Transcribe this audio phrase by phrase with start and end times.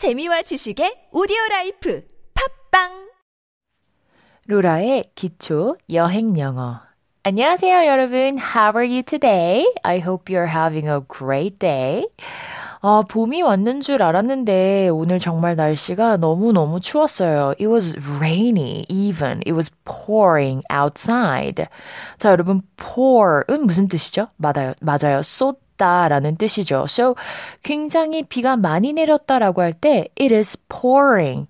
[0.00, 3.10] 재미와 지식의 오디오 life 팟빵
[4.46, 6.80] 로라의 기초 여행 영어.
[7.22, 8.38] 안녕하세요, 여러분.
[8.38, 9.70] How are you today?
[9.82, 12.08] I hope you're having a great day.
[12.80, 17.50] 아, 봄이 왔는 줄 알았는데 오늘 정말 날씨가 너무너무 추웠어요.
[17.60, 19.42] It was rainy even.
[19.44, 21.66] It was pouring outside.
[22.16, 24.28] 자, 여러분, pour은 무슨 뜻이죠?
[24.38, 24.72] 맞아요.
[24.80, 25.20] 맞아요.
[25.22, 26.84] 쏟다라는 뜻이죠.
[26.86, 27.16] So,
[27.62, 31.48] 굉장히 비가 많이 내렸다라고 할 때 it is pouring.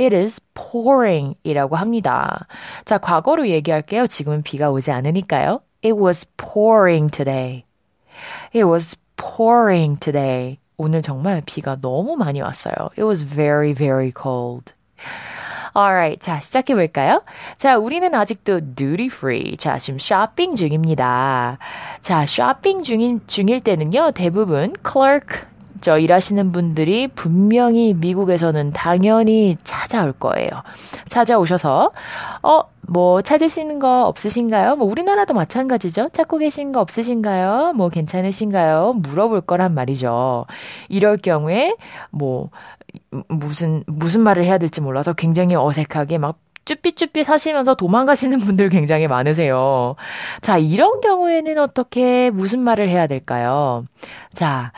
[0.00, 2.46] It is pouring 이라고 합니다.
[2.84, 4.06] 자, 과거로 얘기할게요.
[4.06, 5.60] 지금은 비가 오지 않으니까요.
[5.84, 7.64] It was pouring today.
[8.54, 10.58] It was pouring today.
[10.76, 12.90] 오늘 정말 비가 너무 많이 왔어요.
[12.92, 14.72] It was very, very cold.
[15.78, 16.18] Alright.
[16.18, 17.22] 자, 시작해 볼까요?
[17.56, 19.56] 자, 우리는 아직도 duty free.
[19.56, 21.58] 자, 지금 쇼핑 중입니다.
[22.00, 25.42] 자, 쇼핑 중인, 중일 때는요, 대부분 clerk,
[25.80, 30.48] 저 일하시는 분들이 분명히 미국에서는 당연히 찾아올 거예요.
[31.10, 31.92] 찾아오셔서,
[32.42, 34.74] 어, 뭐 찾으시는 거 없으신가요?
[34.74, 36.08] 뭐 우리나라도 마찬가지죠.
[36.12, 37.74] 찾고 계신 거 없으신가요?
[37.76, 38.94] 뭐 괜찮으신가요?
[38.94, 40.46] 물어볼 거란 말이죠.
[40.88, 41.76] 이럴 경우에
[42.10, 42.50] 뭐
[43.28, 49.96] 무슨 무슨 말을 해야 될지 몰라서 굉장히 어색하게 막 쭈삣쭈삣 하시면서 도망가시는 분들 굉장히 많으세요.
[50.42, 53.86] 자, 이런 경우에는 어떻게 무슨 말을 해야 될까요?
[54.34, 54.72] 자,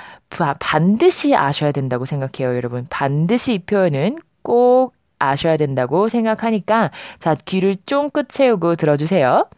[0.61, 2.87] 반드시 아셔야 된다고 생각해요, 여러분.
[2.89, 9.49] 반드시 이 표현은 꼭 아셔야 된다고 생각하니까 자, 귀를 쫑긋 세우고 들어주세요.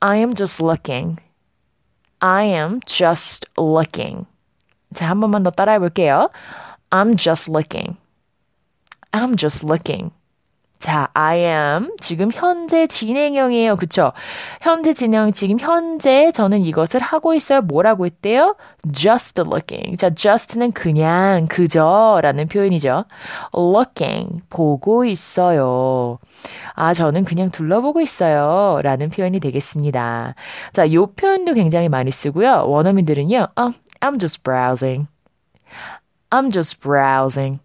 [0.00, 1.16] I am just looking.
[2.20, 4.26] I am just looking.
[4.94, 6.28] 자, 한 번만 더 따라해 볼게요.
[6.96, 7.98] I'm just looking.
[9.12, 10.12] I'm just looking.
[10.78, 13.76] 자, I am 지금 현재 진행형이에요.
[13.76, 14.12] 그쵸?
[14.60, 17.60] 현재 진행 지금 현재 저는 이것을 하고 있어요.
[17.62, 18.56] 뭐라고 했대요?
[18.92, 19.96] just looking.
[19.96, 23.04] 자, just는 그냥 그저라는 표현이죠.
[23.54, 26.18] looking 보고 있어요.
[26.74, 28.80] 아, 저는 그냥 둘러보고 있어요.
[28.82, 30.34] 라는 표현이 되겠습니다.
[30.72, 32.64] 자, 요 표현도 굉장히 많이 쓰고요.
[32.68, 33.48] 원어민들은요.
[33.56, 35.08] Oh, I'm just browsing.
[36.36, 37.60] I'm just browsing.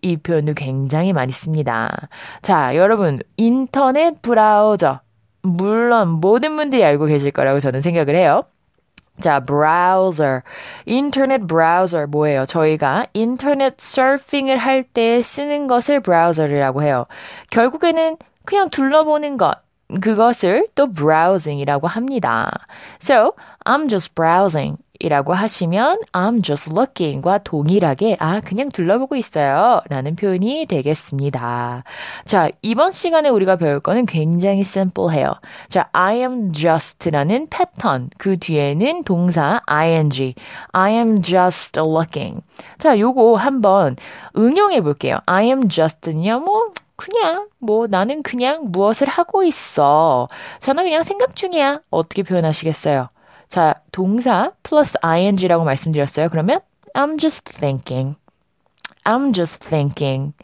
[0.00, 2.08] 이 표현도 굉장히 많이 씁니다.
[2.40, 5.00] 자, 여러분, 인터넷 브라우저.
[5.42, 8.44] 물론 모든 분들이 알고 계실 거라고 저는 생각을 해요.
[9.20, 10.42] 자, browser.
[10.86, 12.46] 인터넷 브라우저 뭐예요?
[12.46, 17.06] 저희가 인터넷 서핑을 할 때 쓰는 것을 브라우저라고 해요.
[17.50, 19.54] 결국에는 그냥 둘러보는 것.
[20.00, 22.50] 그것을 또 browsing이라고 합니다.
[23.00, 23.32] So,
[23.64, 24.78] I'm just browsing.
[25.00, 31.84] 이라고 하시면 I'm just looking과 동일하게 아 그냥 둘러보고 있어요 라는 표현이 되겠습니다.
[32.24, 35.34] 자 이번 시간에 우리가 배울 거는 굉장히 simple해요.
[35.68, 40.34] 자 I am just라는 패턴 그 뒤에는 동사 ing
[40.72, 42.42] I am just looking
[42.78, 43.94] 자 요거 한번
[44.36, 45.18] 응용해 볼게요.
[45.26, 46.64] I am just는요 뭐
[46.96, 50.28] 그냥 뭐 나는 그냥 무엇을 하고 있어.
[50.58, 51.82] 저는 그냥 생각 중이야.
[51.90, 53.10] 어떻게 표현하시겠어요?
[53.48, 56.28] 자, 동사 플러스 ing라고 말씀드렸어요.
[56.28, 56.60] 그러면
[56.94, 58.16] I'm just thinking.
[59.04, 60.34] I'm just thinking.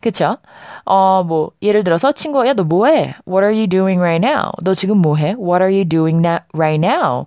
[0.00, 0.38] 그쵸?
[0.84, 3.14] 어, 뭐, 예를 들어서 친구가, 야, 너 뭐해?
[3.26, 4.52] What are you doing right now?
[4.62, 5.34] 너 지금 뭐해?
[5.38, 7.26] What are you doing right now?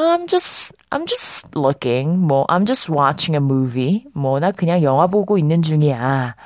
[0.00, 2.18] I'm just, I'm just looking.
[2.18, 4.04] 뭐, I'm just watching a movie.
[4.14, 6.36] 뭐, 나 그냥 영화 보고 있는 중이야.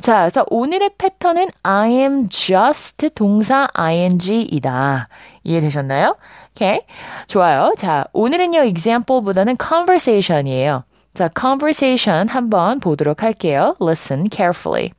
[0.00, 5.08] 자, 그래서 오늘의 패턴은 I am just 동사 ing이다.
[5.44, 6.16] 이해되셨나요?
[6.52, 6.80] 오케이.
[7.26, 7.74] 좋아요.
[7.76, 10.84] 자, 오늘은요, example보다는 conversation이에요.
[11.12, 13.76] 자, conversation 한번 보도록 할게요.
[13.82, 14.92] Listen carefully.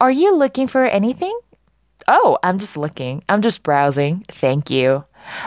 [0.00, 1.36] Are you looking for anything?
[2.07, 3.23] Oh, I'm just looking.
[3.29, 4.25] I'm just browsing.
[4.29, 5.03] Thank you.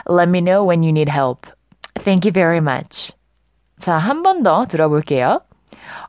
[0.06, 1.47] Let me know when you need help.
[1.94, 3.12] Thank you very much.
[3.81, 5.41] 자, 한 번 더 들어볼게요.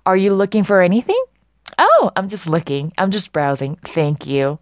[0.06, 1.22] Are you looking for anything?
[1.78, 2.91] Oh, I'm just looking.
[2.97, 3.78] I'm just browsing.
[3.84, 4.57] Thank you.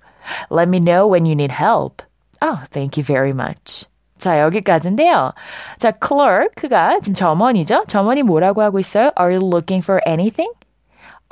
[0.50, 2.01] Let me know when you need help.
[2.41, 3.85] Oh, thank you very much.
[4.19, 5.33] 자, 여기까지인데요.
[5.79, 7.85] 자, clerk가 지금 점원이죠?
[7.88, 9.11] 점원이 뭐라고 하고 있어요?
[9.17, 10.51] Are you looking for anything?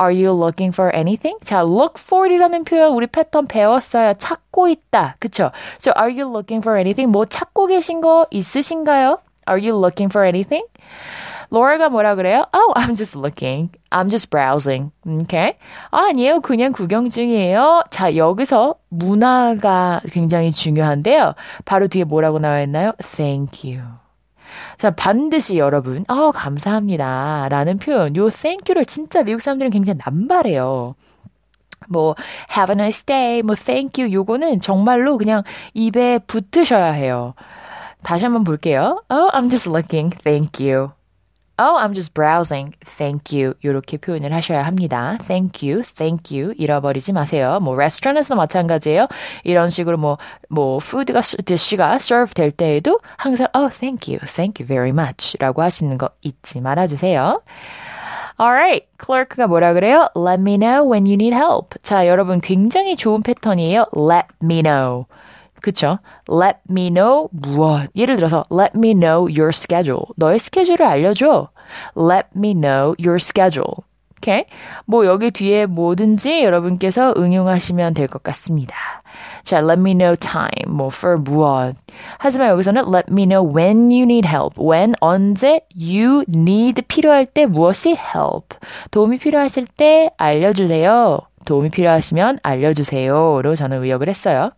[0.01, 1.39] Are you looking for anything?
[1.43, 4.15] 자, look for이라는 표현 우리 패턴 배웠어요.
[4.15, 5.17] 찾고 있다.
[5.19, 5.51] 그쵸?
[5.79, 7.13] So, are you looking for anything?
[7.13, 9.19] 뭐 찾고 계신 거 있으신가요?
[9.47, 10.65] Are you looking for anything?
[11.51, 12.47] 로라가 뭐라 그래요?
[12.55, 13.71] Oh, I'm just looking.
[13.91, 14.93] I'm just browsing.
[15.07, 15.59] Okay?
[15.91, 16.41] 아, 아니에요.
[16.41, 17.85] 그냥 구경 중이에요.
[17.91, 21.35] 자, 여기서 문화가 굉장히 중요한데요.
[21.65, 22.93] 바로 뒤에 뭐라고 나와 있나요?
[23.17, 24.00] Thank you.
[24.77, 27.49] 자, 반드시 여러분, 어, 감사합니다.
[27.51, 28.31] 라는 표현, 요
[28.69, 30.95] you를 진짜 미국 사람들은 굉장히 남발해요.
[31.89, 32.15] 뭐,
[32.57, 35.43] have a nice day, 뭐, thank you, 요거는 정말로 그냥
[35.75, 37.35] 입에 붙으셔야 해요.
[38.03, 39.03] 다시 한번 볼게요.
[39.11, 40.11] Oh, I'm just looking.
[40.23, 40.93] Thank you.
[41.61, 42.73] Oh, I'm just browsing.
[42.87, 43.53] Thank you.
[43.61, 45.19] 이렇게 표현을 하셔야 합니다.
[45.27, 46.55] Thank you, thank you.
[46.57, 47.59] 잃어버리지 마세요.
[47.61, 49.09] 뭐, 레스토랑에서 마찬가지예요.
[49.45, 50.17] 이런 식으로 뭐,
[50.49, 55.37] 뭐, 푸드가, 디쉬가 serve 될 때에도 항상, oh, thank you, thank you very much.
[55.39, 57.43] 라고 하시는 거 잊지 말아주세요.
[58.41, 58.87] Alright.
[58.97, 60.09] 클래크가 뭐라 그래요?
[60.17, 61.77] Let me know when you need help.
[61.83, 63.85] 자, 여러분 굉장히 좋은 패턴이에요.
[63.95, 65.05] Let me know.
[65.63, 65.99] 그쵸?
[66.31, 67.89] Let me know 무엇.
[67.97, 70.05] 예를 들어서 Let me know your schedule.
[70.17, 71.49] 너의 스케줄을 알려줘.
[71.97, 73.85] Let me know your schedule.
[74.19, 74.45] 오케이?
[74.85, 78.77] 뭐 여기 뒤에 뭐든지 여러분께서 응용하시면 될 것 같습니다.
[79.45, 80.69] 자, let me know time.
[80.69, 81.75] 뭐 for 무엇.
[82.19, 84.59] 하지만 여기서는 let me know when you need help.
[84.61, 88.57] when 언제 you need 필요할 때 무엇이 help.
[88.91, 91.21] 도움이 필요하실 때 알려주세요.
[91.47, 94.51] 도움이 필요하시면 알려주세요로 저는 의역을 했어요.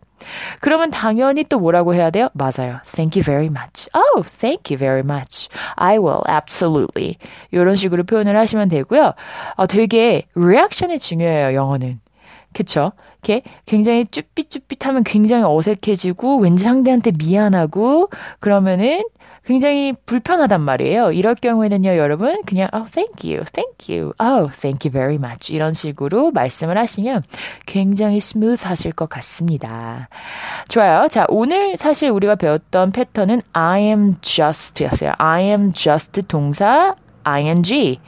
[0.59, 2.29] 그러면 당연히 또 뭐라고 해야 돼요?
[2.33, 2.79] 맞아요.
[2.93, 3.89] Thank you very much.
[3.93, 5.49] Oh, thank you very much.
[5.75, 7.17] I will, absolutely.
[7.51, 9.13] 이런 식으로 표현을 하시면 되고요.
[9.55, 11.99] 어, 되게 리액션이 중요해요, 영어는.
[12.53, 12.91] 그쵸?
[13.23, 18.09] 이렇게 굉장히 쭈삣쭈삣하면 굉장히 어색해지고 왠지 상대한테 미안하고
[18.39, 19.03] 그러면은
[19.45, 21.11] 굉장히 불편하단 말이에요.
[21.11, 25.51] 이럴 경우에는요, 여러분, 그냥, oh, thank you, thank you, oh, thank you very much.
[25.51, 27.23] 이런 식으로 말씀을 하시면
[27.65, 30.07] 굉장히 smooth 하실 것 같습니다.
[30.69, 31.09] 좋아요.
[31.09, 35.11] 자, 오늘 사실 우리가 배웠던 패턴은 I am just 였어요.
[35.17, 36.95] I am just 동사
[37.25, 37.99] ing.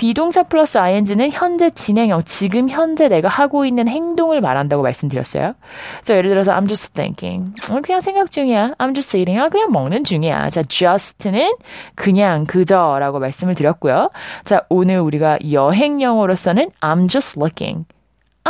[0.00, 5.52] 비동사 플러스 ing는 현재 진행형, 지금 현재 내가 하고 있는 행동을 말한다고 말씀드렸어요.
[5.98, 7.52] 그래서 예를 들어서 I'm just thinking.
[7.82, 8.76] 그냥 생각 중이야.
[8.78, 9.38] I'm just eating.
[9.38, 10.48] 아, 그냥 먹는 중이야.
[10.48, 11.52] 자, just는
[11.96, 14.08] 그냥, 그저라고 말씀을 드렸고요.
[14.46, 17.84] 자, 오늘 우리가 여행 영어로서는 I'm just looking.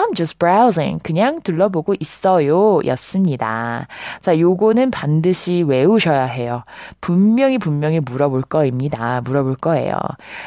[0.00, 1.00] I'm just browsing.
[1.02, 2.80] 그냥 둘러보고 있어요.
[2.86, 3.86] 였습니다.
[4.22, 6.64] 자, 요거는 반드시 외우셔야 해요.
[7.00, 9.20] 분명히 분명히 물어볼 거입니다.
[9.22, 9.94] 물어볼 거예요.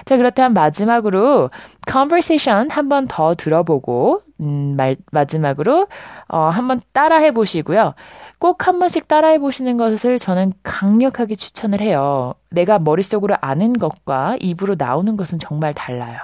[0.06, 1.50] 자, 그렇다면 마지막으로
[1.90, 5.88] conversation 한 번 더 들어보고, 음, 말, 마지막으로,
[6.28, 7.94] 어, 한번 따라 해 보시고요.
[8.40, 12.34] 꼭 한 번씩 따라해 보시는 것을 저는 강력하게 추천을 해요.
[12.50, 16.18] 내가 머릿속으로 아는 것과 입으로 나오는 것은 정말 달라요.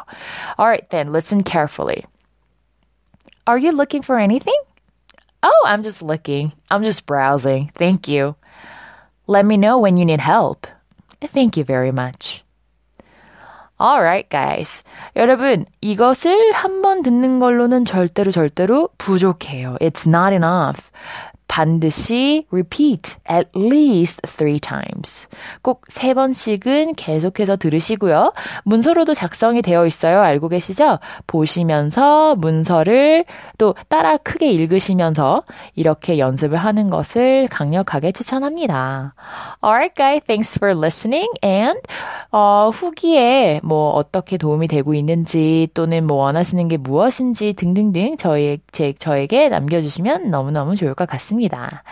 [0.59, 2.01] Alright then, listen carefully.
[3.48, 4.58] Are you looking for anything?
[5.42, 6.52] Oh, I'm just looking.
[6.70, 7.70] I'm just browsing.
[7.76, 8.36] Thank you.
[9.26, 10.66] Let me know when you need help.
[11.20, 12.42] Thank you very much.
[13.80, 14.82] Alright, guys.
[15.16, 19.76] 여러분, 이것을 한 번 듣는 걸로는 절대로 절대로 부족해요.
[19.80, 20.90] It's not enough.
[21.49, 25.27] 반드시 repeat at least three times.
[25.61, 28.31] 꼭 세 번씩은 계속해서 들으시고요.
[28.63, 30.21] 문서로도 작성이 되어 있어요.
[30.21, 30.99] 알고 계시죠?
[31.27, 33.25] 보시면서 문서를
[33.57, 35.43] 또 따라 크게 읽으시면서
[35.75, 39.13] 이렇게 연습을 하는 것을 강력하게 추천합니다.
[39.61, 40.23] Alright, guys.
[40.25, 41.27] Thanks for listening.
[41.43, 41.81] And
[42.31, 48.93] 어, 후기에 뭐 어떻게 도움이 되고 있는지 또는 뭐 원하시는 게 무엇인지 등등등 저희 제
[48.93, 51.82] 저에게 남겨주시면 너무너무 좋을 것 같 습니다.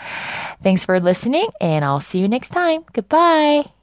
[0.63, 2.85] Thanks for listening and I'll see you next time.
[2.93, 3.76] Goodbye.